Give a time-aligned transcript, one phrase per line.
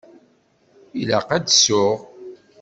[1.01, 1.97] Ilaq ad d-ssuɣ.